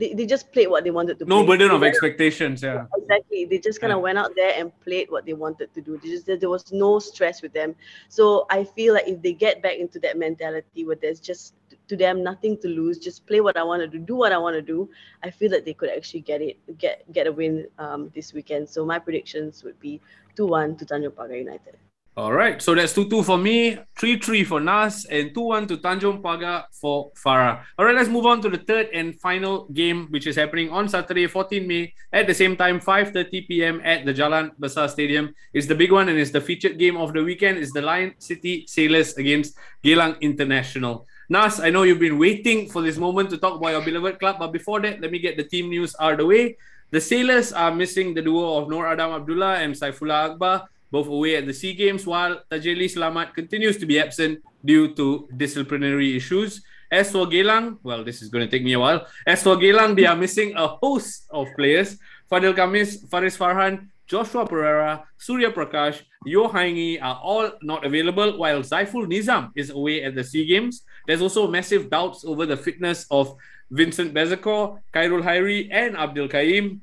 [0.00, 1.46] they, they just played what they wanted to no play.
[1.56, 2.62] burden They of expectations.
[2.62, 2.84] Yeah.
[2.96, 3.44] Exactly.
[3.50, 4.06] They just kind of Yeah.
[4.08, 5.98] went out there and played what they wanted to do.
[6.02, 7.74] They just, there was no stress with them.
[8.08, 11.54] So I feel like if they get back into that mentality where there's just
[11.88, 14.38] to them nothing to lose, just play what I want to do, do what I
[14.38, 14.88] want to do,
[15.24, 18.68] I feel that they could actually get it, get get a win um, this weekend.
[18.68, 20.00] So my predictions would be
[20.36, 21.76] 2-1 to Tanjong Pagar United.
[22.20, 22.60] All right.
[22.60, 26.20] So that's 2 2 for me, 3 3 for Naz, and 2 1 to Tanjong
[26.20, 27.64] Pagar for Farrah.
[27.78, 30.86] All right, let's move on to the third and final game, which is happening on
[30.86, 33.80] Saturday, 14 May, at the same time, 5.30 p.m.
[33.84, 35.32] at the Jalan Besar Stadium.
[35.54, 37.56] It's the big one and it's the featured game of the weekend.
[37.56, 41.06] It's the Lion City Sailors against Geylang International.
[41.30, 44.36] Naz, I know you've been waiting for this moment to talk about your beloved club,
[44.38, 46.58] but before that, let me get the team news out of the way.
[46.90, 51.36] The Sailors are missing the duo of Nor Adam Abdullah and Saifullah Akbar, both away
[51.36, 56.62] at the SEA Games, while Tajeli Salamat continues to be absent due to disciplinary issues.
[56.90, 59.06] As for Geylang, well, this is going to take me a while.
[59.26, 61.96] As for Geylang, they are missing a host of players.
[62.30, 68.60] Fadil Kamis, Faris Farhan, Joshua Pereira, Surya Prakash, Yo Haingi are all not available, while
[68.60, 70.82] Zaiful Nizam is away at the SEA Games.
[71.06, 73.36] There's also massive doubts over the fitness of
[73.70, 76.82] Vincent Bezecourt, Khairul Hairi, and Abdul Kaim.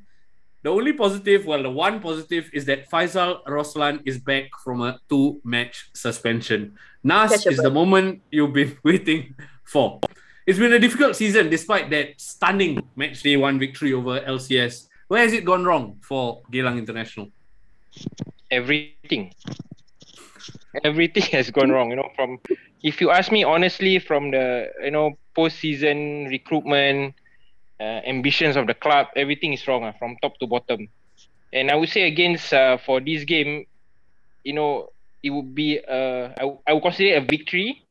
[0.64, 5.00] The only positive, well, the one positive is that Faisal Roslan is back from a
[5.08, 6.78] two match suspension.
[7.04, 10.00] Naz Catch is the moment you've been waiting for.
[10.46, 14.88] It's been a difficult season despite that stunning match day one victory over LCS.
[15.08, 17.32] Where has it gone wrong for Geylang International?
[18.52, 19.34] everything
[20.84, 22.40] everything has gone wrong you know from
[22.84, 27.14] if you ask me honestly from the you know post-season recruitment
[27.80, 30.88] uh, ambitions of the club everything is wrong uh, from top to bottom
[31.54, 33.66] and i would say against uh, for this game
[34.44, 34.90] you know
[35.24, 37.84] it would be uh, I, w- I would consider it a victory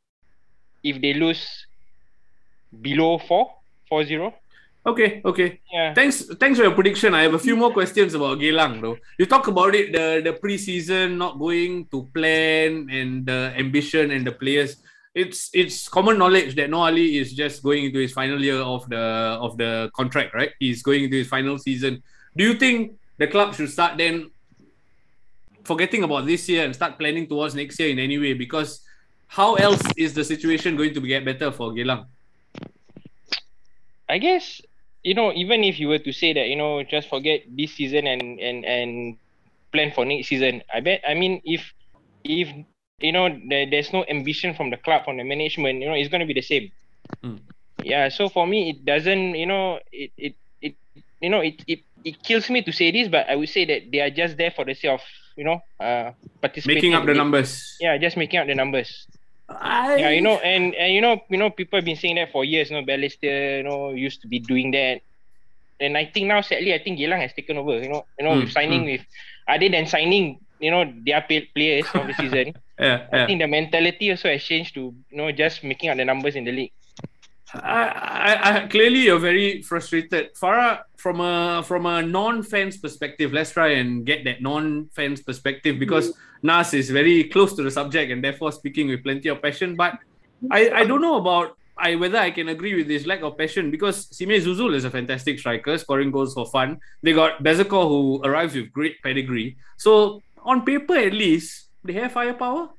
[0.83, 1.67] if they lose
[2.81, 3.51] below 4
[3.91, 4.33] 4-0
[4.87, 5.59] Okay, okay.
[5.73, 7.13] yeah Thanks, thanks for your prediction.
[7.13, 8.97] I have a few more questions about Geylang though.
[9.19, 14.23] You talk about it, the the preseason not going to plan and the ambition and
[14.23, 14.79] the players.
[15.17, 18.85] It's it's common knowledge that Noor Ali is just going into his final year of
[18.93, 19.01] the
[19.41, 20.53] of the contract, right?
[20.61, 22.03] He's going into his final season.
[22.37, 24.29] Do you think the club should start then
[25.65, 28.35] forgetting about this year and start planning towards next year in any way?
[28.35, 28.85] Because
[29.27, 32.05] how else is the situation going to get better for Geylang?
[34.13, 34.61] I guess
[35.03, 38.07] you know even if you were to say that you know just forget this season
[38.07, 39.17] and and and
[39.73, 41.73] plan for next season, I bet I mean if
[42.21, 42.53] if
[43.01, 46.09] you know there, there's no ambition from the club from the management, you know it's
[46.09, 46.73] going to be the same.
[47.23, 47.41] Mm.
[47.83, 50.75] Yeah, so for me it doesn't you know it it it
[51.21, 53.91] you know it it it kills me to say this, but I would say that
[53.93, 55.01] they are just there for the sake of
[55.37, 56.91] you know uh participating.
[56.91, 57.77] Making up the numbers.
[57.81, 59.07] Yeah, just making up the numbers.
[59.49, 62.33] I, Yeah, you know, and and you know, you know, people have been saying that
[62.33, 62.71] for years.
[62.71, 65.03] You know, Balestier, you know, used to be doing that,
[65.79, 67.79] and I think now, sadly, I think Geylang has taken over.
[67.79, 69.03] You know, you know, Mm, with signing with,
[69.47, 73.27] other than signing, you know, their pay- players of the season, yeah, I yeah.
[73.27, 76.45] think the mentality also has changed to you know just making up the numbers in
[76.45, 76.73] the league.
[77.55, 80.35] I, I, I clearly you're very frustrated.
[80.35, 86.13] Farrah, from a from a non-fans perspective, let's try and get that non-fans perspective because
[86.43, 89.77] Naz is very close to the subject and therefore speaking with plenty of passion.
[89.77, 89.99] But
[90.51, 93.71] I, I don't know about I whether I can agree with this lack of passion
[93.71, 96.79] because Sime Zuzul is a fantastic striker, scoring goals for fun.
[97.03, 99.57] They got Bezecourt who arrives with great pedigree.
[99.77, 102.71] So on paper at least, they have firepower.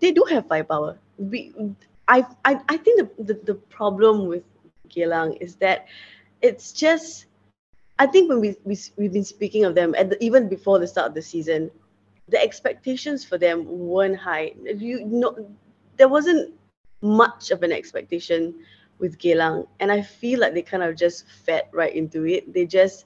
[0.00, 0.98] they do have firepower.
[1.18, 1.52] We,
[2.08, 4.42] I, I, I think the, the, the problem with
[4.88, 5.86] Geylang is that
[6.42, 7.26] it's just,
[7.98, 10.86] I think when we, we we've been speaking of them at the, even before the
[10.86, 11.70] start of the season,
[12.28, 14.52] the expectations for them weren't high.
[14.64, 15.50] You know,
[15.96, 16.54] there wasn't
[17.02, 18.54] much of an expectation
[18.98, 22.52] with Geylang, and I feel like they kind of just fed right into it.
[22.52, 23.04] They just,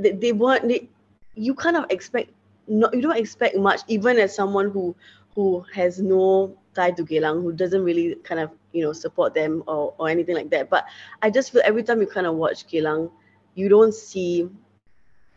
[0.00, 0.66] they, they weren't.
[0.68, 0.88] They,
[1.34, 2.30] you kind of expect,
[2.66, 4.94] not you don't expect much, even as someone who
[5.34, 9.62] who has no tie to Geylang, who doesn't really kind of you know support them
[9.66, 10.70] or or anything like that.
[10.70, 10.86] But
[11.22, 13.10] I just feel every time you kind of watch Geylang,
[13.54, 14.48] you don't see.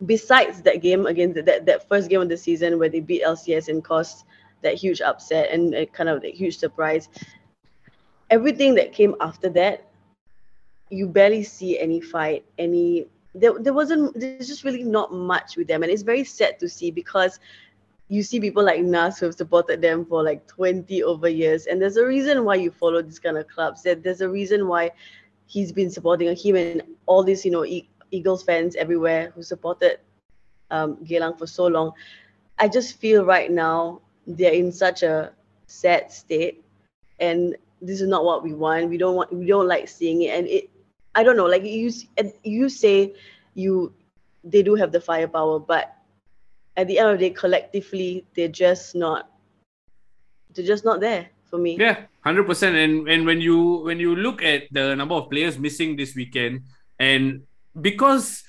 [0.05, 3.67] Besides that game against that, that first game of the season where they beat LCS
[3.67, 4.25] and caused
[4.61, 7.09] that huge upset and kind of the huge surprise,
[8.29, 9.87] everything that came after that,
[10.91, 13.07] you barely see any fight, any
[13.39, 15.83] there, there wasn't there's just really not much with them.
[15.83, 17.39] And it's very sad to see because
[18.09, 21.65] you see people like Naz who have supported them for like 20 over years.
[21.65, 23.83] And there's a reason why you follow this kind of clubs.
[23.83, 24.91] That there's a reason why
[25.45, 27.65] he's been supporting him and all these you know
[28.11, 29.99] Eagles fans everywhere who supported
[30.71, 31.91] um, Geylang for so long.
[32.59, 35.31] I just feel right now they're in such a
[35.67, 36.63] sad state
[37.19, 38.89] and this is not what we want.
[38.89, 40.37] We don't want we don't like seeing it.
[40.37, 40.69] And it
[41.17, 41.89] I don't know like you
[42.45, 43.17] you say
[43.57, 43.91] you
[44.45, 45.97] they do have the firepower but
[46.77, 49.33] at the end of the day collectively they're just not
[50.53, 52.75] they're just not there for me Yeah, hundred percent.
[52.75, 56.67] And and when you when you look at the number of players missing this weekend,
[56.99, 57.47] and
[57.79, 58.43] because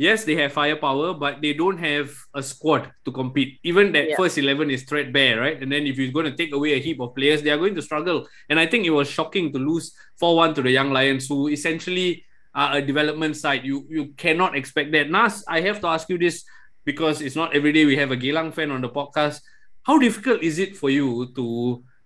[0.00, 3.60] yes, they have firepower, but they don't have a squad to compete.
[3.70, 4.16] Even that Yeah.
[4.16, 5.60] first eleven is threadbare, right?
[5.60, 7.76] And then if you're going to take away a heap of players, they are going
[7.76, 8.24] to struggle.
[8.48, 11.48] And I think it was shocking to lose four one to the Young Lions, who
[11.48, 13.62] essentially are a development side.
[13.70, 15.12] You you cannot expect that.
[15.12, 16.44] Naz, I have to ask you this
[16.88, 19.44] because it's not every day we have a Geylang fan on the podcast.
[19.84, 21.44] How difficult is it for you to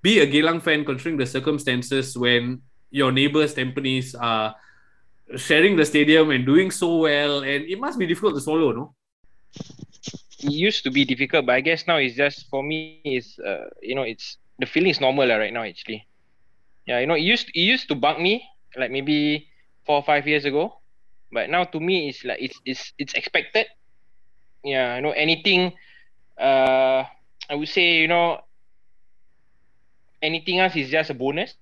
[0.02, 4.54] be a Geylang fan considering the circumstances when your neighbors Tampines are
[5.36, 8.94] sharing the stadium and doing so well and it must be difficult to swallow no
[10.44, 13.72] it used to be difficult, but I guess now it's just for me is uh,
[13.80, 16.06] you know it's the feeling is normal lah right now actually.
[16.86, 18.44] Yeah, you know it used it used to bug me
[18.76, 19.48] like maybe
[19.86, 20.80] four or five years ago,
[21.32, 23.66] but now to me it's like it's it's it's expected.
[24.64, 25.72] Yeah, you know anything,
[26.36, 27.04] uh,
[27.48, 28.44] I would say you know
[30.20, 31.56] anything else is just a bonus.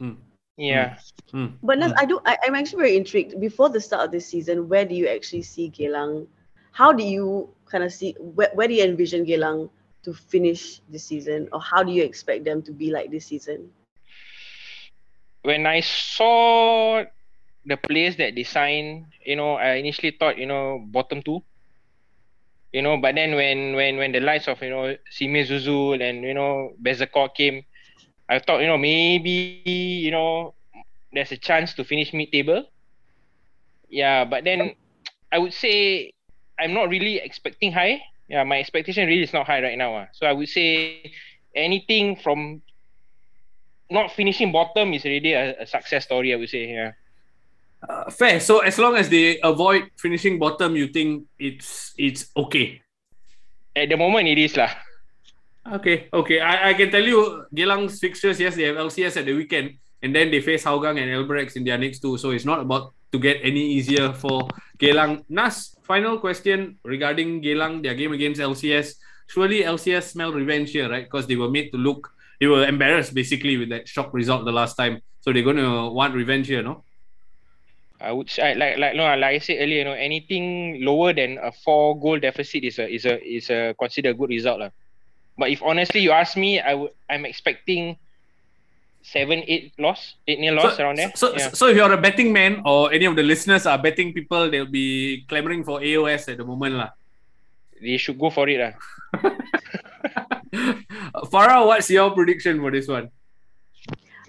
[0.00, 0.20] Hmm.
[0.56, 0.98] Yeah.
[1.32, 1.46] Hmm.
[1.62, 1.96] but Naz, Mm.
[1.96, 4.94] I do I, I'm actually very intrigued before the start of this season where do
[4.94, 6.26] you actually see Geylang
[6.72, 9.70] how do you kind of see where, where do you envision Geylang
[10.04, 13.70] to finish this season or how do you expect them to be like this season
[15.42, 17.04] when I saw
[17.64, 21.42] the players that they signed, you know, I initially thought, you know, bottom two.
[22.72, 26.24] You know, but then when when when the likes of, you know, Sime Zuzul and,
[26.24, 27.64] you know, Bezecourt came,
[28.32, 30.54] I thought, you know, maybe, you know,
[31.12, 32.64] there's a chance to finish mid table.
[33.88, 34.72] Yeah, but then
[35.30, 36.12] I would say
[36.58, 38.00] I'm not really expecting high.
[38.28, 39.94] Yeah, my expectation really is not high right now.
[39.94, 40.06] ah.
[40.12, 41.12] So I would say
[41.54, 42.62] anything from
[43.90, 46.32] not finishing bottom is already a, a success story.
[46.32, 46.72] I would say.
[46.72, 46.92] Yeah.
[47.82, 52.78] Uh, fair so as long as they avoid finishing bottom you think it's it's okay
[53.74, 54.68] At the moment, it is lah.
[55.62, 56.40] Okay okay.
[56.40, 60.14] I, I can tell you Geylang's fixtures yes they have LCS at the weekend and
[60.14, 62.18] then they face Hougang and Albirex in their next two.
[62.18, 64.48] So it's not about to get any easier for
[64.78, 68.94] Geylang Naz final question regarding Geylang their game against LCS
[69.28, 71.04] surely LCS smell revenge here right?
[71.04, 74.50] Because they were made to look they were embarrassed basically with that shock result the
[74.50, 75.00] last time.
[75.20, 76.82] So they're going to want revenge here no?
[78.02, 81.38] I would say like like no like I said earlier, you know, anything lower than
[81.38, 84.70] a four goal deficit is a is a is a considered good result lah.
[85.38, 87.96] But if honestly you ask me, I would I'm expecting
[89.02, 91.12] seven eight loss, eight nil loss so, around there.
[91.14, 91.50] So, yeah.
[91.50, 94.66] so if you're a betting man or any of the listeners are betting people, they'll
[94.66, 96.76] be clamoring for AOS at the moment.
[96.76, 96.90] lah.
[97.82, 98.72] they should go for it lah.
[101.32, 103.10] Farrah, what's your prediction for this one?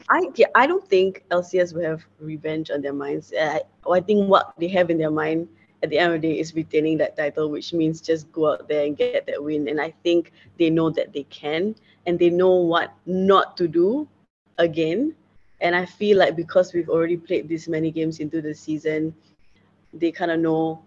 [0.09, 3.31] I yeah, I don't think LCS will have revenge on their minds.
[3.39, 5.47] I, I think what they have in their mind
[5.83, 8.69] at the end of the day is retaining that title, which means just go out
[8.69, 9.67] there and get that win.
[9.67, 11.75] And I think they know that they can,
[12.07, 14.07] and they know what not to do
[14.57, 15.13] again.
[15.59, 19.13] And I feel like because we've already played this many games into the season,
[19.93, 20.81] they kind of know,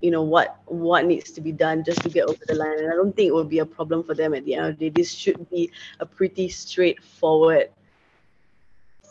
[0.00, 2.78] you know, what what needs to be done just to get over the line.
[2.78, 4.78] And I don't think it will be a problem for them at the end of
[4.78, 5.02] the day.
[5.02, 7.68] This should be a pretty straightforward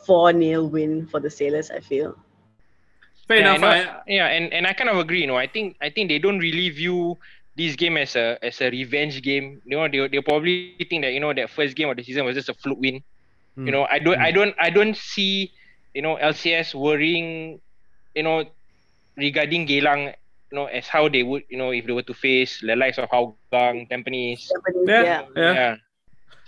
[0.06, 2.18] 4 0 win for the Sailors, I feel.
[3.30, 3.64] Fair yeah, enough.
[3.64, 5.22] I I, yeah, and, and I kind of agree.
[5.22, 7.16] You know, I think I think they don't really view
[7.56, 9.62] this game as a as a revenge game.
[9.70, 12.26] You know, they they probably think that you know that first game of the season
[12.26, 13.06] was just a fluke win.
[13.54, 13.66] Hmm.
[13.68, 15.54] You know, I don't I don't I don't see
[15.94, 17.62] you know LCS worrying,
[18.16, 18.50] you know,
[19.16, 20.16] regarding Geylang.
[20.52, 22.98] You know, as how they would you know if they were to face the likes
[22.98, 24.50] of Hougang, Tampines.
[24.50, 25.30] Japanese, Yeah.
[25.38, 25.54] yeah.
[25.54, 25.76] Yeah.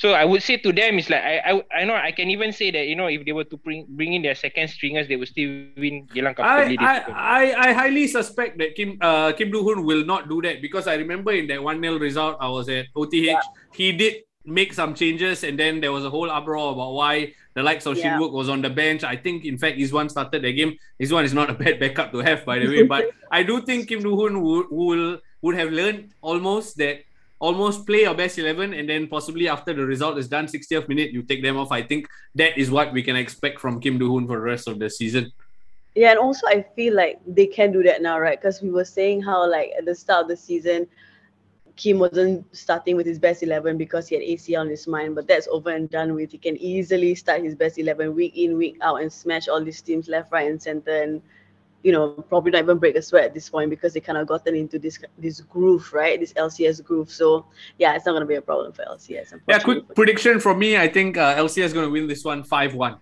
[0.02, 2.50] So I would say to them is like I, I I know I can even
[2.50, 5.14] say that you know if they were to bring bring in their second stringers they
[5.14, 6.78] would still win Geylang I, comfortably.
[6.82, 7.06] this I.
[7.06, 10.90] I, I highly suspect that Kim uh, Kim Do Hoon will not do that because
[10.90, 13.46] I remember in that 1 0 result, I was at OTH.
[13.78, 17.62] He did make some changes, and then there was a whole uproar about why the
[17.62, 18.18] likes of Yeah.
[18.18, 19.04] Shinwook was on the bench.
[19.04, 20.78] I think, in fact, Izwan started the game.
[20.98, 22.90] Izwan is not a bad backup to have, by the way.
[22.90, 27.06] But I do think Kim Do Hoon would, will would have learned almost that
[27.48, 31.12] almost play your best 11 and then possibly after the result is done 60th minute
[31.12, 34.28] you take them off i think that is what we can expect from kim do-hoon
[34.28, 35.32] for the rest of the season
[35.96, 38.40] Yeah, and also I feel like they can do that now, right?
[38.40, 40.88] Because we were saying how like at the start of the season,
[41.76, 45.28] Kim wasn't starting with his best eleven because he had ACL on his mind, but
[45.28, 46.32] that's over and done with.
[46.32, 49.82] He can easily start his best eleven week in, week out, and smash all these
[49.82, 51.22] teams left, right, and center, and
[51.84, 54.28] you know probably not even break a sweat at this point because they kind of
[54.28, 56.20] gotten into this this groove, right?
[56.20, 57.12] This LCS groove.
[57.12, 57.46] So
[57.78, 59.34] yeah, it's not gonna be a problem for LCS.
[59.48, 62.44] yeah quick prediction from me i think uh, lcs is going to win this one
[62.44, 63.00] 5-1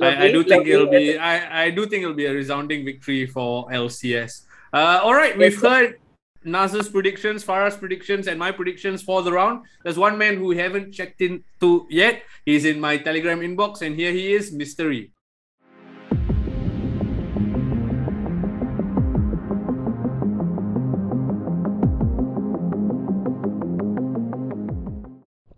[0.00, 0.72] I, I do think lovely.
[0.72, 5.14] it'll be I, I do think it'll be a resounding victory for lcs uh, all
[5.14, 5.98] right we've heard
[6.44, 9.64] Naz's predictions, Farrah's predictions, and my predictions for the round.
[9.82, 12.22] There's one man who we haven't checked in to yet.
[12.44, 15.10] He's in my Telegram inbox, and here he is, Mystery.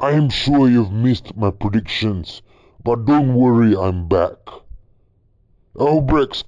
[0.00, 2.40] I am sure you've missed my predictions,
[2.84, 4.36] but don't worry, I'm back.
[5.74, 6.44] Albirex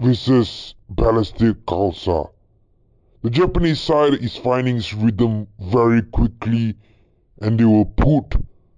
[0.00, 2.30] versus Balestier Khalsa.
[3.20, 6.78] The Japanese side is finding its rhythm very quickly
[7.42, 8.36] and they will put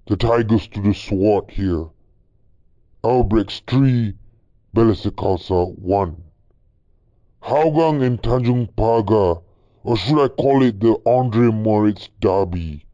[0.08, 1.86] the Tigers to the sword here.
[3.04, 4.12] Albirex 3,
[4.74, 6.16] Balestier Khalsa 1.
[7.44, 9.40] Hougang and Tanjong Pagar,
[9.84, 12.85] or should I call it the Andre Moritz Derby.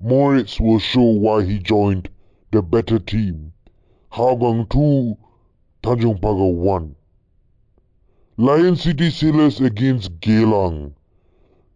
[0.00, 2.08] Moritz will show why he joined
[2.52, 3.52] the better team.
[4.12, 5.16] Hougang 2,
[5.82, 6.94] Tanjong Pagar 1.
[8.36, 10.92] Lion City Sailors against Geylang.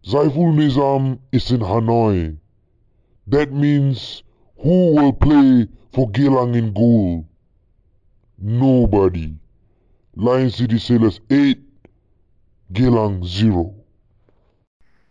[0.05, 2.37] Zaiful Nizam is in Hanoi.
[3.27, 4.23] That means
[4.57, 7.27] who will play for Geylang in goal?
[8.37, 9.35] Nobody.
[10.15, 11.59] Lion City Sailors 8,
[12.71, 13.82] Geylang 0.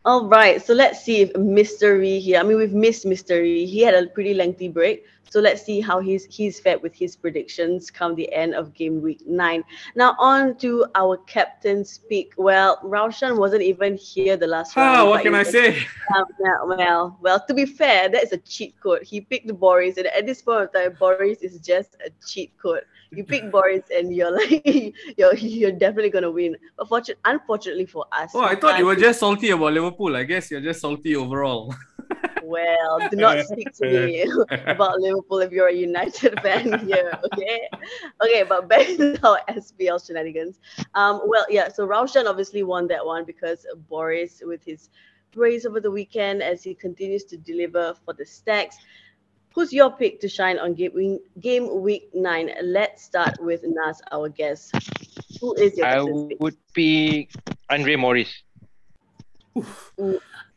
[0.04, 2.40] All right, so let's see if Mystery here.
[2.40, 3.66] I mean, we've missed Mystery.
[3.66, 7.14] He had a pretty lengthy break, so let's see how he's he's fared with his
[7.14, 9.62] predictions come the end of game week nine.
[9.94, 12.32] Now on to our captain speak.
[12.36, 14.96] Well, Raushan wasn't even here the last round.
[14.96, 15.78] Ah, what can I say?
[16.14, 16.26] Um,
[16.66, 19.02] well, well, to be fair, that is a cheat code.
[19.02, 22.82] He picked Boris, and at this point of time, Boris is just a cheat code.
[23.12, 26.56] You pick Boris, and you're like, you're you're definitely gonna win.
[26.76, 30.16] But fortunate, unfortunately for us, Oh, I thought you were just salty about Liverpool.
[30.16, 31.74] I guess you're just salty overall.
[32.44, 34.26] Well, do not speak to me
[34.66, 37.68] about Liverpool if you're a United fan here, okay?
[38.22, 40.60] Okay, but back to our SPL shenanigans.
[40.94, 44.90] Um, well, yeah, so Raushan obviously won that one because Boris, with his
[45.32, 48.76] praise over the weekend as he continues to deliver for the Stags.
[49.54, 52.50] Who's your pick to shine on game week, game week nine?
[52.62, 54.72] Let's start with Naz, our guest.
[55.40, 55.98] Who is your I
[56.28, 56.40] pick?
[56.40, 57.30] would pick
[57.68, 58.32] Andre Moritz.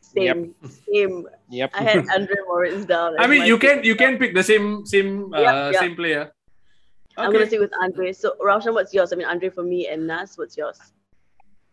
[0.00, 1.28] Same, same.
[1.50, 1.70] Yep.
[1.74, 3.16] I had Andre Moritz down.
[3.18, 5.80] I mean, you can you can pick the same same uh, Yeah, yeah.
[5.80, 6.32] same player.
[7.18, 7.48] I'm gonna Okay.
[7.48, 8.12] stick with Andre.
[8.12, 9.12] So Raushan, what's yours?
[9.12, 10.80] I mean Andre for me and Naz, what's yours?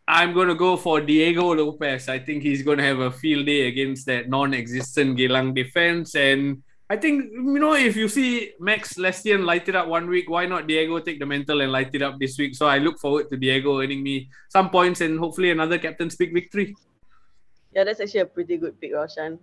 [0.07, 2.09] I'm gonna go for Diego Lopez.
[2.09, 6.61] I think he's gonna have a field day against that non-existent Geylang defense, and
[6.93, 10.45] I think you know if you see Max Lestienne light it up one week, why
[10.45, 12.53] not Diego take the mental and light it up this week?
[12.53, 16.31] So I look forward to Diego earning me some points and hopefully another captain's pick
[16.31, 16.75] victory.
[17.73, 19.39] Yeah, that's actually a pretty good pick, Raushan.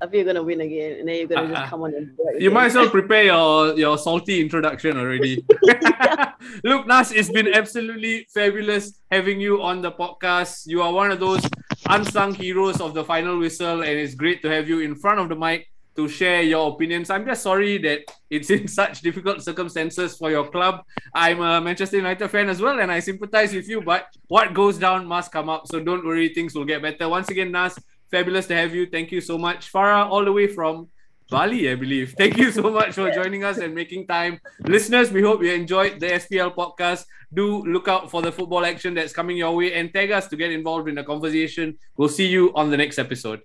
[0.00, 1.48] I feel you're gonna win again, and then you're gonna Uh-uh.
[1.48, 1.70] just ah, ah.
[1.70, 5.44] come on and You might as well prepare your, your salty introduction already.
[6.64, 10.66] Look, Naz, it's been absolutely fabulous having you on the podcast.
[10.66, 11.42] You are one of those
[11.88, 15.28] unsung heroes of the final whistle, and it's great to have you in front of
[15.28, 15.66] the mic
[15.96, 17.10] to share your opinions.
[17.10, 20.84] I'm just sorry that it's in such difficult circumstances for your club.
[21.14, 24.78] I'm a Manchester United fan as well, and I sympathize with you, but what goes
[24.78, 25.66] down must come up.
[25.66, 27.08] So don't worry, things will get better.
[27.08, 27.78] Once again, Naz,
[28.10, 28.86] fabulous to have you.
[28.86, 29.72] Thank you so much.
[29.72, 30.88] Farrah, all the way from
[31.30, 32.14] Bali, I believe.
[32.18, 34.38] Thank you so much for joining us and making time.
[34.60, 37.06] Listeners, we hope you enjoyed the SPL podcast.
[37.32, 40.36] Do look out for the football action that's coming your way and tag us to
[40.36, 41.78] get involved in the conversation.
[41.96, 43.40] We'll see you on the next episode.